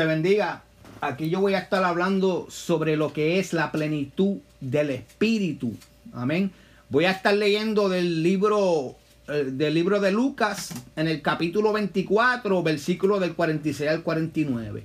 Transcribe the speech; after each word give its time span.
Te 0.00 0.06
bendiga. 0.06 0.62
Aquí 1.02 1.28
yo 1.28 1.40
voy 1.40 1.52
a 1.52 1.58
estar 1.58 1.84
hablando 1.84 2.46
sobre 2.48 2.96
lo 2.96 3.12
que 3.12 3.38
es 3.38 3.52
la 3.52 3.70
plenitud 3.70 4.38
del 4.58 4.88
Espíritu. 4.88 5.76
Amén. 6.14 6.52
Voy 6.88 7.04
a 7.04 7.10
estar 7.10 7.34
leyendo 7.34 7.90
del 7.90 8.22
libro 8.22 8.96
eh, 9.28 9.50
del 9.52 9.74
libro 9.74 10.00
de 10.00 10.10
Lucas 10.10 10.72
en 10.96 11.06
el 11.06 11.20
capítulo 11.20 11.74
24, 11.74 12.62
versículo 12.62 13.20
del 13.20 13.34
46 13.34 13.90
al 13.90 14.02
49. 14.02 14.84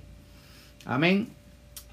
Amén. 0.83 1.29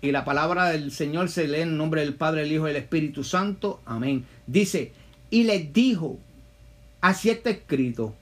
Y 0.01 0.11
la 0.11 0.25
palabra 0.25 0.71
del 0.71 0.91
Señor 0.91 1.29
se 1.29 1.47
lee 1.47 1.61
en 1.61 1.77
nombre 1.77 2.01
del 2.01 2.15
Padre, 2.15 2.43
el 2.43 2.51
Hijo 2.51 2.67
y 2.67 2.73
el 2.73 2.77
Espíritu 2.77 3.23
Santo. 3.23 3.81
Amén. 3.85 4.25
Dice, 4.49 4.91
y 5.31 5.45
les 5.45 5.73
dijo, 5.73 6.19
así 7.01 7.31
está 7.31 7.51
escrito. 7.51 8.17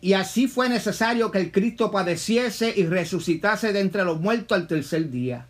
Y 0.00 0.14
así 0.14 0.48
fue 0.48 0.68
necesario 0.68 1.30
que 1.30 1.38
el 1.38 1.52
Cristo 1.52 1.90
padeciese 1.90 2.72
y 2.74 2.86
resucitase 2.86 3.72
de 3.72 3.80
entre 3.80 4.04
los 4.04 4.20
muertos 4.20 4.56
al 4.56 4.66
tercer 4.66 5.10
día. 5.10 5.46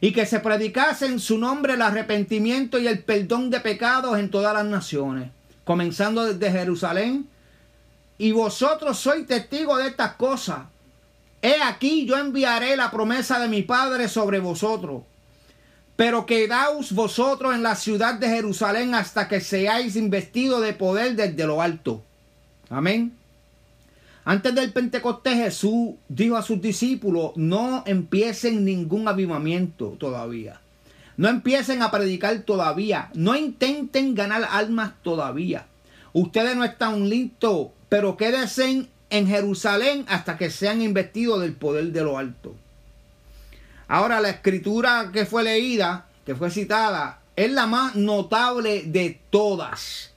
Y 0.00 0.12
que 0.12 0.26
se 0.26 0.40
predicase 0.40 1.06
en 1.06 1.18
su 1.18 1.38
nombre 1.38 1.74
el 1.74 1.82
arrepentimiento 1.82 2.78
y 2.78 2.86
el 2.86 3.02
perdón 3.02 3.50
de 3.50 3.60
pecados 3.60 4.18
en 4.18 4.30
todas 4.30 4.54
las 4.54 4.66
naciones, 4.66 5.30
comenzando 5.64 6.24
desde 6.24 6.56
Jerusalén. 6.56 7.28
Y 8.18 8.32
vosotros 8.32 8.98
sois 8.98 9.26
testigos 9.26 9.78
de 9.78 9.88
estas 9.88 10.12
cosas. 10.12 10.66
He 11.42 11.60
aquí 11.62 12.06
yo 12.06 12.18
enviaré 12.18 12.76
la 12.76 12.90
promesa 12.90 13.38
de 13.40 13.48
mi 13.48 13.62
Padre 13.62 14.08
sobre 14.08 14.38
vosotros. 14.38 15.02
Pero 15.96 16.26
quedaos 16.26 16.92
vosotros 16.92 17.54
en 17.54 17.62
la 17.62 17.74
ciudad 17.74 18.14
de 18.14 18.28
Jerusalén 18.28 18.94
hasta 18.94 19.28
que 19.28 19.40
seáis 19.40 19.96
investidos 19.96 20.62
de 20.62 20.74
poder 20.74 21.16
desde 21.16 21.46
lo 21.46 21.62
alto. 21.62 22.04
Amén. 22.68 23.16
Antes 24.28 24.56
del 24.56 24.72
Pentecostés 24.72 25.36
Jesús 25.36 25.94
dijo 26.08 26.36
a 26.36 26.42
sus 26.42 26.60
discípulos, 26.60 27.30
no 27.36 27.84
empiecen 27.86 28.64
ningún 28.64 29.06
avivamiento 29.06 29.90
todavía. 30.00 30.60
No 31.16 31.28
empiecen 31.28 31.80
a 31.80 31.92
predicar 31.92 32.36
todavía. 32.40 33.08
No 33.14 33.36
intenten 33.36 34.16
ganar 34.16 34.44
almas 34.50 34.94
todavía. 35.04 35.68
Ustedes 36.12 36.56
no 36.56 36.64
están 36.64 37.08
listos, 37.08 37.68
pero 37.88 38.16
quédense 38.16 38.88
en 39.10 39.28
Jerusalén 39.28 40.04
hasta 40.08 40.36
que 40.36 40.50
sean 40.50 40.82
investidos 40.82 41.40
del 41.40 41.52
poder 41.52 41.92
de 41.92 42.02
lo 42.02 42.18
alto. 42.18 42.56
Ahora, 43.86 44.20
la 44.20 44.30
escritura 44.30 45.10
que 45.12 45.24
fue 45.24 45.44
leída, 45.44 46.08
que 46.24 46.34
fue 46.34 46.50
citada, 46.50 47.20
es 47.36 47.52
la 47.52 47.68
más 47.68 47.94
notable 47.94 48.82
de 48.82 49.20
todas. 49.30 50.15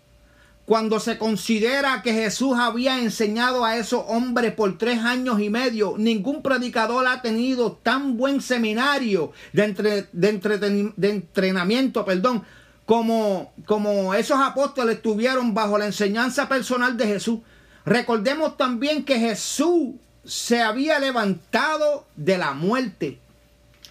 Cuando 0.70 1.00
se 1.00 1.17
considera 1.17 2.03
que 2.03 2.14
Jesús 2.14 2.56
había 2.59 3.00
enseñado 3.00 3.66
a 3.66 3.78
esos 3.78 4.03
hombres 4.06 4.53
por 4.53 4.78
tres 4.78 5.00
años 5.00 5.39
y 5.39 5.50
medio, 5.50 5.95
ningún 5.98 6.44
predicador 6.44 7.08
ha 7.08 7.23
tenido 7.23 7.72
tan 7.72 8.17
buen 8.17 8.39
seminario 8.39 9.31
de, 9.52 10.06
de 10.14 11.09
entrenamiento, 11.09 12.06
perdón, 12.06 12.44
como, 12.86 13.52
como 13.66 14.14
esos 14.14 14.40
apóstoles 14.40 15.02
tuvieron 15.02 15.56
bajo 15.56 15.75
la 15.80 15.88
enseñanza 15.88 16.47
personal 16.47 16.95
de 16.97 17.08
Jesús. 17.08 17.40
Recordemos 17.84 18.56
también 18.56 19.03
que 19.03 19.17
Jesús 19.17 19.95
se 20.23 20.62
había 20.62 21.00
levantado 21.00 22.06
de 22.16 22.38
la 22.38 22.53
muerte 22.53 23.17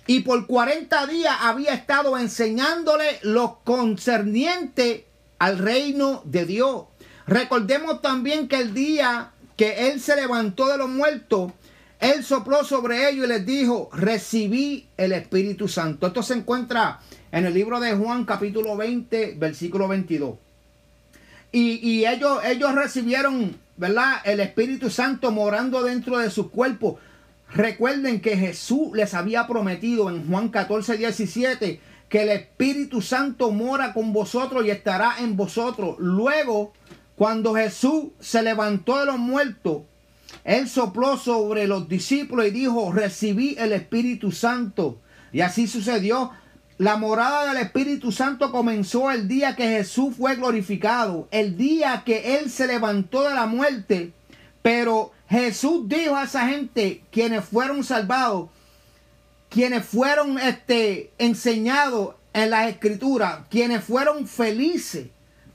y 0.07 0.21
por 0.21 0.47
40 0.47 1.09
días 1.09 1.35
había 1.41 1.75
estado 1.75 2.17
enseñándole 2.17 3.19
lo 3.23 3.59
concerniente 3.65 5.08
al 5.39 5.59
reino 5.59 6.23
de 6.25 6.45
Dios. 6.45 6.85
Recordemos 7.27 8.01
también 8.03 8.49
que 8.49 8.57
el 8.57 8.75
día 8.75 9.33
que 9.57 9.91
él 9.91 10.01
se 10.01 10.17
levantó 10.17 10.69
de 10.69 10.79
los 10.79 10.89
muertos, 10.89 11.53
él 12.01 12.25
sopló 12.25 12.65
sobre 12.65 13.11
ellos 13.11 13.27
y 13.27 13.29
les 13.29 13.45
dijo, 13.45 13.91
recibí 13.93 14.89
el 14.97 15.13
Espíritu 15.13 15.69
Santo. 15.69 16.07
Esto 16.07 16.23
se 16.23 16.35
encuentra 16.35 17.01
en 17.33 17.45
el 17.45 17.55
libro 17.55 17.81
de 17.81 17.93
Juan 17.93 18.25
capítulo 18.25 18.77
20, 18.77 19.35
versículo 19.37 19.89
22. 19.89 20.37
Y, 21.51 21.87
y 21.89 22.07
ellos, 22.07 22.39
ellos 22.45 22.75
recibieron, 22.75 23.57
¿verdad? 23.77 24.19
El 24.25 24.41
Espíritu 24.41 24.91
Santo 24.91 25.33
morando 25.33 25.83
dentro 25.83 26.19
de 26.19 26.31
sus 26.31 26.51
cuerpos. 26.51 26.97
Recuerden 27.53 28.21
que 28.21 28.37
Jesús 28.37 28.95
les 28.95 29.15
había 29.15 29.47
prometido 29.47 30.09
en 30.09 30.29
Juan 30.29 30.51
14, 30.51 30.99
17 30.99 31.81
que 32.09 32.23
el 32.23 32.31
Espíritu 32.31 33.03
Santo 33.03 33.51
mora 33.51 33.93
con 33.93 34.13
vosotros 34.13 34.65
y 34.65 34.71
estará 34.71 35.17
en 35.21 35.37
vosotros. 35.37 35.97
Luego, 35.99 36.73
cuando 37.17 37.55
Jesús 37.55 38.07
se 38.21 38.43
levantó 38.43 38.99
de 38.99 39.07
los 39.07 39.19
muertos, 39.19 39.83
él 40.45 40.69
sopló 40.69 41.17
sobre 41.17 41.67
los 41.67 41.89
discípulos 41.89 42.47
y 42.47 42.51
dijo, 42.51 42.93
recibí 42.93 43.57
el 43.59 43.73
Espíritu 43.73 44.33
Santo. 44.33 45.01
Y 45.33 45.41
así 45.41 45.67
sucedió. 45.67 46.31
La 46.79 46.97
morada 46.97 47.53
del 47.53 47.63
Espíritu 47.63 48.13
Santo 48.13 48.53
comenzó 48.53 49.11
el 49.11 49.27
día 49.27 49.57
que 49.57 49.67
Jesús 49.67 50.15
fue 50.17 50.37
glorificado, 50.37 51.27
el 51.33 51.57
día 51.57 52.03
que 52.07 52.39
Él 52.39 52.51
se 52.51 52.69
levantó 52.69 53.29
de 53.29 53.35
la 53.35 53.47
muerte. 53.47 54.13
Pero 54.63 55.11
Jesús 55.29 55.89
dijo 55.89 56.15
a 56.15 56.25
esa 56.25 56.47
gente, 56.47 57.03
quienes 57.11 57.45
fueron 57.45 57.83
salvados, 57.83 58.51
quienes 59.49 59.85
fueron 59.85 60.39
este, 60.39 61.11
enseñados 61.19 62.15
en 62.33 62.51
las 62.51 62.69
escrituras, 62.69 63.41
quienes 63.51 63.83
fueron 63.83 64.27
felices, 64.27 65.07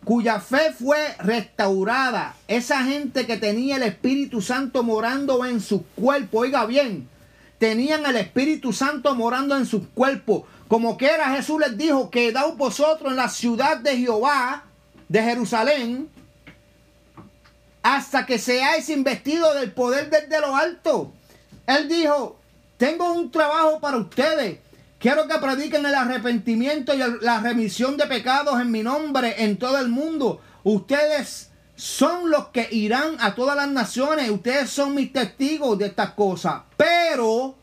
cuya 0.03 0.39
fe 0.39 0.73
fue 0.77 1.15
restaurada, 1.19 2.35
esa 2.47 2.83
gente 2.83 3.25
que 3.25 3.37
tenía 3.37 3.77
el 3.77 3.83
Espíritu 3.83 4.41
Santo 4.41 4.83
morando 4.83 5.45
en 5.45 5.61
su 5.61 5.85
cuerpo, 5.95 6.39
oiga 6.39 6.65
bien, 6.65 7.07
tenían 7.57 8.05
el 8.05 8.17
Espíritu 8.17 8.73
Santo 8.73 9.15
morando 9.15 9.55
en 9.55 9.65
su 9.65 9.89
cuerpo, 9.91 10.45
como 10.67 10.97
que 10.97 11.05
era 11.05 11.35
Jesús 11.35 11.59
les 11.59 11.77
dijo, 11.77 12.09
quedaos 12.09 12.57
vosotros 12.57 13.11
en 13.11 13.17
la 13.17 13.29
ciudad 13.29 13.77
de 13.77 13.97
Jehová, 13.97 14.65
de 15.07 15.21
Jerusalén, 15.21 16.09
hasta 17.81 18.25
que 18.25 18.39
seáis 18.39 18.89
investidos 18.89 19.55
del 19.55 19.71
poder 19.71 20.09
desde 20.09 20.41
lo 20.41 20.55
alto. 20.55 21.13
Él 21.67 21.87
dijo, 21.87 22.39
tengo 22.77 23.11
un 23.13 23.31
trabajo 23.31 23.79
para 23.79 23.97
ustedes. 23.97 24.59
Quiero 24.99 25.27
que 25.27 25.37
prediquen 25.37 25.85
el 25.85 25.95
arrepentimiento 25.95 26.93
y 26.93 26.99
la 27.21 27.39
remisión 27.41 27.97
de 27.97 28.07
pecados 28.07 28.59
en 28.61 28.71
mi 28.71 28.83
nombre 28.83 29.43
en 29.43 29.57
todo 29.57 29.77
el 29.79 29.89
mundo. 29.89 30.41
Ustedes 30.63 31.49
son 31.75 32.29
los 32.29 32.47
que 32.47 32.69
irán 32.71 33.17
a 33.19 33.35
todas 33.35 33.55
las 33.55 33.67
naciones. 33.67 34.29
Ustedes 34.29 34.69
son 34.69 34.95
mis 34.95 35.11
testigos 35.11 35.77
de 35.77 35.87
estas 35.87 36.11
cosas. 36.11 36.61
Pero, 36.77 37.55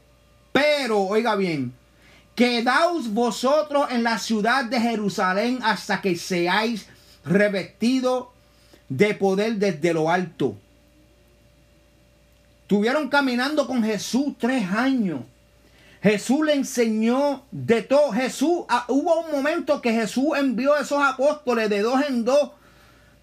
pero, 0.52 1.00
oiga 1.00 1.34
bien, 1.36 1.72
quedaos 2.34 3.12
vosotros 3.12 3.86
en 3.90 4.02
la 4.02 4.18
ciudad 4.18 4.64
de 4.64 4.80
Jerusalén 4.80 5.60
hasta 5.62 6.00
que 6.00 6.16
seáis 6.16 6.86
revestidos 7.24 8.28
de 8.88 9.14
poder 9.14 9.54
desde 9.54 9.94
lo 9.94 10.10
alto. 10.10 10.56
Tuvieron 12.70 13.08
caminando 13.08 13.66
con 13.66 13.82
Jesús 13.82 14.34
tres 14.38 14.70
años. 14.70 15.22
Jesús 16.00 16.46
le 16.46 16.54
enseñó 16.54 17.42
de 17.50 17.82
todo. 17.82 18.12
Jesús, 18.12 18.60
ah, 18.68 18.84
hubo 18.86 19.22
un 19.22 19.32
momento 19.32 19.82
que 19.82 19.92
Jesús 19.92 20.38
envió 20.38 20.74
a 20.74 20.82
esos 20.82 21.02
apóstoles 21.02 21.68
de 21.68 21.80
dos 21.80 22.00
en 22.08 22.24
dos, 22.24 22.52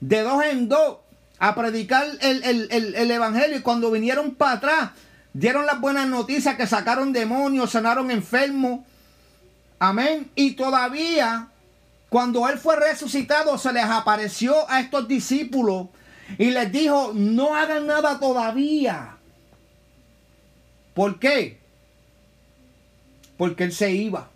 de 0.01 0.21
dos 0.21 0.43
en 0.43 0.67
dos, 0.67 0.97
a 1.39 1.55
predicar 1.55 2.05
el, 2.19 2.67
el 2.69 3.09
evangelio. 3.09 3.59
Y 3.59 3.61
cuando 3.61 3.89
vinieron 3.89 4.35
para 4.35 4.57
atrás, 4.57 4.89
dieron 5.31 5.65
las 5.65 5.79
buenas 5.79 6.09
noticias 6.09 6.57
que 6.57 6.67
sacaron 6.67 7.13
demonios, 7.13 7.71
sanaron 7.71 8.11
enfermos. 8.11 8.81
Amén. 9.79 10.29
Y 10.35 10.55
todavía 10.57 11.47
cuando 12.09 12.49
él 12.49 12.57
fue 12.57 12.75
resucitado, 12.75 13.57
se 13.57 13.71
les 13.71 13.85
apareció 13.85 14.69
a 14.69 14.81
estos 14.81 15.07
discípulos 15.07 15.87
y 16.37 16.51
les 16.51 16.69
dijo, 16.69 17.13
no 17.13 17.55
hagan 17.55 17.87
nada 17.87 18.19
todavía. 18.19 19.16
¿Por 20.97 21.19
qué? 21.19 21.59
Porque 23.37 23.65
él 23.65 23.71
se 23.71 23.91
iba. 23.91 24.31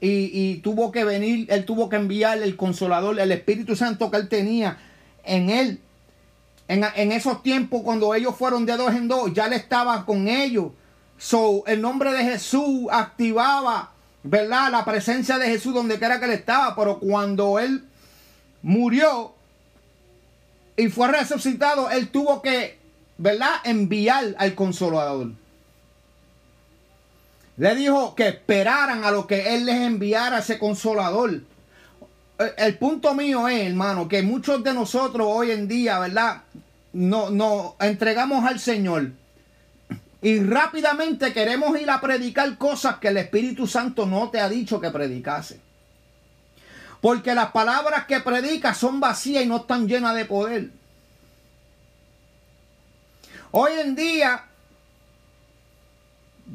Y, 0.00 0.56
tuvo 0.62 0.92
que 0.92 1.04
venir, 1.04 1.46
él 1.50 1.66
tuvo 1.66 1.90
que 1.90 1.96
enviar 1.96 2.38
el 2.38 2.56
consolador, 2.56 3.20
el 3.20 3.32
Espíritu 3.32 3.76
Santo 3.76 4.10
que 4.10 4.16
él 4.16 4.30
tenía 4.30 4.78
en 5.24 5.50
él. 5.50 5.80
En, 6.68 6.84
en 6.96 7.12
esos 7.12 7.42
tiempos, 7.42 7.82
cuando 7.82 8.14
ellos 8.14 8.34
fueron 8.34 8.64
de 8.64 8.78
dos 8.78 8.94
en 8.94 9.08
dos, 9.08 9.34
ya 9.34 9.44
él 9.44 9.52
estaba 9.52 10.06
con 10.06 10.28
ellos. 10.28 10.72
So, 11.18 11.64
el 11.66 11.82
nombre 11.82 12.14
de 12.14 12.24
Jesús 12.24 12.86
activaba 12.90 13.92
¿verdad? 14.22 14.70
La 14.70 14.86
presencia 14.86 15.36
de 15.36 15.48
Jesús 15.48 15.74
donde 15.74 15.98
quiera 15.98 16.18
que 16.18 16.24
él 16.24 16.32
estaba, 16.32 16.74
pero 16.74 16.98
cuando 16.98 17.58
él 17.58 17.84
murió 18.62 19.34
y 20.76 20.88
fue 20.88 21.08
resucitado, 21.08 21.90
él 21.90 22.08
tuvo 22.08 22.42
que, 22.42 22.78
¿verdad? 23.18 23.54
Enviar 23.64 24.34
al 24.38 24.54
consolador. 24.54 25.32
Le 27.56 27.74
dijo 27.74 28.14
que 28.14 28.28
esperaran 28.28 29.04
a 29.04 29.10
lo 29.10 29.26
que 29.26 29.54
él 29.54 29.64
les 29.64 29.76
enviara 29.76 30.38
ese 30.38 30.58
consolador. 30.58 31.40
El 32.58 32.78
punto 32.78 33.14
mío 33.14 33.48
es, 33.48 33.66
hermano, 33.66 34.08
que 34.08 34.22
muchos 34.22 34.62
de 34.62 34.74
nosotros 34.74 35.26
hoy 35.30 35.52
en 35.52 35.66
día, 35.66 35.98
¿verdad? 35.98 36.42
no, 36.96 37.28
no 37.28 37.76
entregamos 37.78 38.44
al 38.46 38.58
Señor 38.58 39.10
y 40.22 40.40
rápidamente 40.40 41.32
queremos 41.34 41.78
ir 41.78 41.90
a 41.90 42.00
predicar 42.00 42.56
cosas 42.56 42.96
que 42.96 43.08
el 43.08 43.18
Espíritu 43.18 43.66
Santo 43.66 44.06
no 44.06 44.30
te 44.30 44.40
ha 44.40 44.48
dicho 44.48 44.80
que 44.80 44.90
predicase. 44.90 45.60
Porque 47.02 47.34
las 47.34 47.50
palabras 47.50 48.06
que 48.06 48.20
predicas 48.20 48.78
son 48.78 48.98
vacías 48.98 49.44
y 49.44 49.46
no 49.46 49.58
están 49.58 49.86
llenas 49.86 50.16
de 50.16 50.24
poder. 50.24 50.70
Hoy 53.58 53.72
en 53.80 53.96
día 53.96 54.44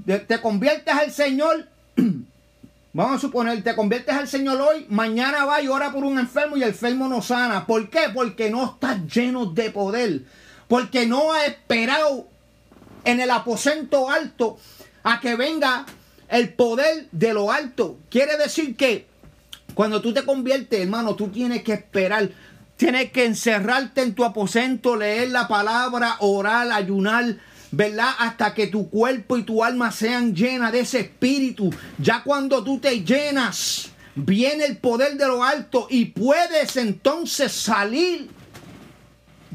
te 0.06 0.40
conviertes 0.40 0.94
al 0.94 1.12
Señor. 1.12 1.68
Vamos 2.94 3.16
a 3.16 3.20
suponer, 3.20 3.64
te 3.64 3.76
conviertes 3.76 4.14
al 4.14 4.28
Señor 4.28 4.62
hoy, 4.62 4.86
mañana 4.88 5.46
va 5.46 5.64
y 5.64 5.68
ora 5.68 5.92
por 5.92 6.04
un 6.04 6.20
enfermo 6.20 6.58
y 6.58 6.62
el 6.62 6.70
enfermo 6.70 7.08
no 7.08 7.24
sana. 7.24 7.66
¿Por 7.66 7.90
qué? 7.90 8.02
Porque 8.14 8.52
no 8.52 8.66
estás 8.66 9.00
lleno 9.08 9.48
de 9.48 9.72
poder. 9.72 10.26
Porque 10.68 11.08
no 11.08 11.34
ha 11.34 11.48
esperado 11.48 12.28
en 13.04 13.20
el 13.20 13.32
aposento 13.32 14.12
alto 14.12 14.60
a 15.02 15.20
que 15.20 15.36
venga 15.36 15.88
el 16.30 16.54
poder 16.54 17.08
de 17.12 17.34
lo 17.34 17.52
alto. 17.52 17.98
Quiere 18.12 18.38
decir 18.38 18.76
que 18.76 19.08
cuando 19.74 20.04
tú 20.04 20.14
te 20.14 20.24
conviertes, 20.24 20.80
hermano, 20.80 21.16
tú 21.16 21.30
tienes 21.30 21.64
que 21.64 21.74
esperar. 21.74 22.30
Tienes 22.82 23.12
que 23.12 23.26
encerrarte 23.26 24.02
en 24.02 24.16
tu 24.16 24.26
aposento, 24.26 24.96
leer 24.96 25.30
la 25.30 25.48
palabra, 25.48 26.16
orar, 26.18 26.72
ayunar, 26.72 27.38
¿verdad? 27.70 28.10
Hasta 28.18 28.56
que 28.56 28.66
tu 28.66 28.90
cuerpo 28.90 29.38
y 29.38 29.44
tu 29.44 29.64
alma 29.64 29.92
sean 29.92 30.34
llenas 30.36 30.72
de 30.72 30.80
ese 30.80 31.02
espíritu. 31.02 31.70
Ya 32.00 32.24
cuando 32.24 32.64
tú 32.64 32.80
te 32.80 33.04
llenas, 33.04 33.90
viene 34.16 34.66
el 34.66 34.78
poder 34.78 35.16
de 35.16 35.28
lo 35.28 35.44
alto 35.44 35.86
y 35.92 36.06
puedes 36.06 36.76
entonces 36.76 37.52
salir 37.52 38.32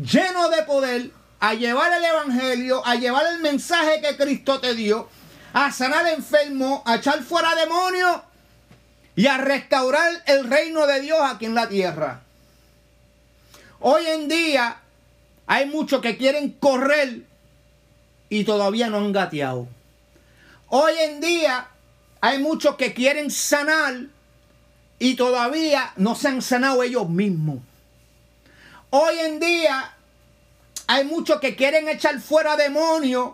lleno 0.00 0.48
de 0.48 0.62
poder 0.62 1.10
a 1.40 1.54
llevar 1.54 1.92
el 1.94 2.04
evangelio, 2.04 2.86
a 2.86 2.94
llevar 2.94 3.24
el 3.34 3.40
mensaje 3.40 4.02
que 4.02 4.16
Cristo 4.16 4.60
te 4.60 4.76
dio, 4.76 5.08
a 5.52 5.72
sanar 5.72 6.06
enfermo, 6.06 6.84
a 6.86 6.94
echar 6.94 7.24
fuera 7.24 7.56
demonios 7.56 8.20
y 9.16 9.26
a 9.26 9.36
restaurar 9.38 10.12
el 10.26 10.48
reino 10.48 10.86
de 10.86 11.00
Dios 11.00 11.18
aquí 11.20 11.46
en 11.46 11.56
la 11.56 11.68
tierra. 11.68 12.22
Hoy 13.80 14.06
en 14.06 14.28
día 14.28 14.80
hay 15.46 15.66
muchos 15.66 16.00
que 16.00 16.16
quieren 16.16 16.52
correr 16.52 17.22
y 18.28 18.44
todavía 18.44 18.88
no 18.88 18.98
han 18.98 19.12
gateado. 19.12 19.68
Hoy 20.68 20.92
en 20.98 21.20
día 21.20 21.68
hay 22.20 22.38
muchos 22.38 22.76
que 22.76 22.94
quieren 22.94 23.30
sanar 23.30 24.06
y 24.98 25.14
todavía 25.14 25.92
no 25.96 26.14
se 26.14 26.28
han 26.28 26.42
sanado 26.42 26.82
ellos 26.82 27.08
mismos. 27.08 27.58
Hoy 28.90 29.18
en 29.18 29.38
día 29.38 29.94
hay 30.86 31.04
muchos 31.04 31.40
que 31.40 31.54
quieren 31.54 31.88
echar 31.88 32.18
fuera 32.20 32.56
demonios 32.56 33.32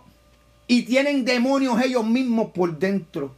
y 0.66 0.82
tienen 0.82 1.24
demonios 1.24 1.80
ellos 1.82 2.04
mismos 2.04 2.50
por 2.52 2.78
dentro. 2.78 3.34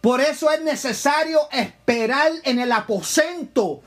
Por 0.00 0.20
eso 0.20 0.50
es 0.50 0.60
necesario 0.62 1.40
esperar 1.52 2.32
en 2.42 2.58
el 2.58 2.72
aposento, 2.72 3.82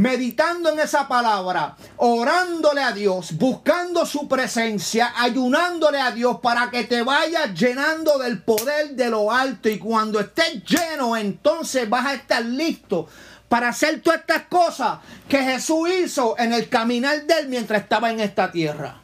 meditando 0.00 0.70
en 0.70 0.80
esa 0.80 1.06
palabra, 1.06 1.76
orándole 1.98 2.82
a 2.82 2.92
Dios, 2.92 3.32
buscando 3.32 4.06
su 4.06 4.26
presencia, 4.26 5.12
ayunándole 5.14 6.00
a 6.00 6.10
Dios 6.10 6.38
para 6.42 6.70
que 6.70 6.84
te 6.84 7.02
vayas 7.02 7.52
llenando 7.52 8.18
del 8.18 8.42
poder 8.42 8.92
de 8.92 9.10
lo 9.10 9.30
alto. 9.30 9.68
Y 9.68 9.78
cuando 9.78 10.18
estés 10.18 10.64
lleno, 10.64 11.18
entonces 11.18 11.88
vas 11.88 12.06
a 12.06 12.14
estar 12.14 12.42
listo 12.42 13.08
para 13.50 13.68
hacer 13.68 14.00
todas 14.00 14.20
estas 14.20 14.44
cosas 14.44 15.00
que 15.28 15.42
Jesús 15.42 15.90
hizo 15.90 16.34
en 16.38 16.54
el 16.54 16.70
caminar 16.70 17.26
de 17.26 17.34
él 17.40 17.48
mientras 17.48 17.82
estaba 17.82 18.10
en 18.10 18.20
esta 18.20 18.50
tierra. 18.50 19.02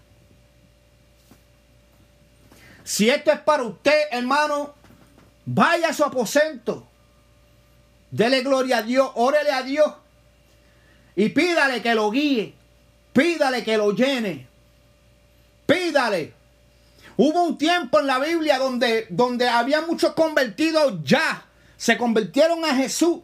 Si 2.84 3.10
esto 3.10 3.32
es 3.32 3.40
para 3.40 3.64
usted, 3.64 4.04
hermano, 4.12 4.74
vaya 5.44 5.88
a 5.88 5.92
su 5.92 6.04
aposento. 6.04 6.86
Dele 8.10 8.40
gloria 8.40 8.78
a 8.78 8.82
Dios, 8.82 9.10
órele 9.14 9.52
a 9.52 9.62
Dios 9.62 9.92
y 11.16 11.30
pídale 11.30 11.82
que 11.82 11.94
lo 11.94 12.10
guíe, 12.10 12.54
pídale 13.12 13.64
que 13.64 13.76
lo 13.78 13.92
llene, 13.92 14.46
pídale. 15.64 16.34
Hubo 17.16 17.44
un 17.44 17.56
tiempo 17.56 17.98
en 17.98 18.06
la 18.06 18.18
Biblia 18.18 18.58
donde, 18.58 19.06
donde 19.08 19.48
había 19.48 19.80
muchos 19.80 20.12
convertidos 20.12 21.02
ya, 21.02 21.46
se 21.78 21.96
convirtieron 21.96 22.62
a 22.66 22.74
Jesús, 22.74 23.20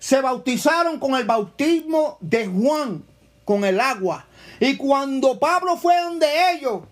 se 0.00 0.20
bautizaron 0.20 0.98
con 0.98 1.14
el 1.14 1.24
bautismo 1.24 2.18
de 2.20 2.48
Juan, 2.48 3.04
con 3.44 3.64
el 3.64 3.78
agua. 3.78 4.26
Y 4.58 4.76
cuando 4.76 5.38
Pablo 5.38 5.76
fue 5.76 5.96
donde 6.00 6.26
ellos, 6.52 6.82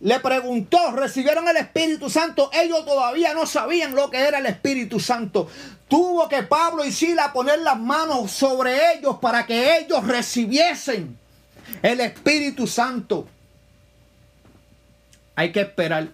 le 0.00 0.20
preguntó, 0.20 0.92
recibieron 0.92 1.48
el 1.48 1.56
Espíritu 1.56 2.10
Santo. 2.10 2.50
Ellos 2.52 2.84
todavía 2.84 3.32
no 3.32 3.46
sabían 3.46 3.94
lo 3.94 4.10
que 4.10 4.18
era 4.18 4.38
el 4.38 4.46
Espíritu 4.46 5.00
Santo. 5.00 5.48
Tuvo 5.88 6.28
que 6.28 6.42
Pablo 6.42 6.84
y 6.84 6.92
Sila 6.92 7.32
poner 7.32 7.60
las 7.60 7.78
manos 7.78 8.30
sobre 8.30 8.94
ellos 8.94 9.16
para 9.20 9.46
que 9.46 9.78
ellos 9.78 10.06
recibiesen 10.06 11.18
el 11.82 12.00
Espíritu 12.00 12.66
Santo. 12.66 13.26
Hay 15.34 15.52
que 15.52 15.60
esperar. 15.60 16.08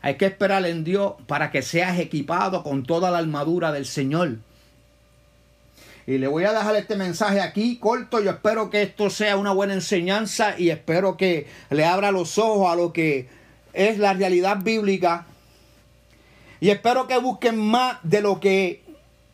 Hay 0.00 0.16
que 0.16 0.26
esperar 0.26 0.66
en 0.66 0.84
Dios 0.84 1.14
para 1.26 1.50
que 1.50 1.62
seas 1.62 1.98
equipado 1.98 2.62
con 2.62 2.84
toda 2.84 3.10
la 3.10 3.18
armadura 3.18 3.72
del 3.72 3.86
Señor. 3.86 4.36
Y 6.06 6.18
le 6.18 6.26
voy 6.28 6.44
a 6.44 6.52
dejar 6.52 6.76
este 6.76 6.96
mensaje 6.96 7.40
aquí 7.40 7.78
corto. 7.78 8.20
Yo 8.20 8.30
espero 8.32 8.68
que 8.68 8.82
esto 8.82 9.08
sea 9.08 9.36
una 9.36 9.52
buena 9.52 9.72
enseñanza 9.72 10.58
y 10.58 10.70
espero 10.70 11.16
que 11.16 11.46
le 11.70 11.84
abra 11.84 12.10
los 12.10 12.36
ojos 12.38 12.70
a 12.70 12.76
lo 12.76 12.92
que 12.92 13.28
es 13.72 13.98
la 13.98 14.12
realidad 14.12 14.58
bíblica. 14.62 15.26
Y 16.60 16.70
espero 16.70 17.06
que 17.06 17.18
busquen 17.18 17.58
más 17.58 17.98
de 18.02 18.20
lo 18.20 18.38
que, 18.38 18.82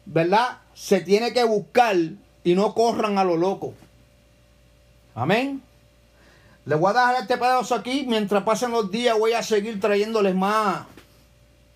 ¿verdad? 0.07 0.59
Se 0.75 1.01
tiene 1.01 1.33
que 1.33 1.45
buscar 1.45 1.97
y 2.45 2.55
no 2.55 2.75
corran 2.75 3.19
a 3.19 3.25
lo 3.25 3.37
loco. 3.37 3.75
Amén. 5.15 5.63
Le 6.65 6.77
voy 6.77 6.91
a 6.91 6.95
dejar 6.95 7.23
este 7.23 7.37
pedazo 7.37 7.75
aquí. 7.75 8.05
Mientras 8.07 8.45
pasen 8.45 8.71
los 8.71 8.91
días 8.91 9.19
voy 9.19 9.33
a 9.33 9.43
seguir 9.43 9.81
trayéndoles 9.81 10.35
más, 10.37 10.87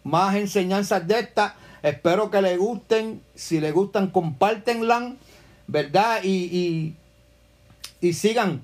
más 0.05 0.37
enseñanzas 0.37 1.07
de 1.07 1.19
estas. 1.19 1.53
Espero 1.85 2.31
que 2.31 2.41
les 2.41 2.59
gusten. 2.59 3.21
Si 3.35 3.61
les 3.61 3.75
gustan, 3.75 4.09
compártenla, 4.09 5.17
¿verdad? 5.67 6.21
Y, 6.25 6.97
y, 8.01 8.13
sigan, 8.15 8.63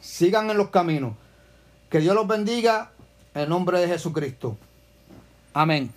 sigan 0.00 0.48
en 0.48 0.56
los 0.56 0.70
caminos. 0.70 1.12
Que 1.90 2.00
Dios 2.00 2.14
los 2.14 2.26
bendiga 2.26 2.90
en 3.34 3.50
nombre 3.50 3.78
de 3.78 3.88
Jesucristo. 3.88 4.56
Amén. 5.52 5.92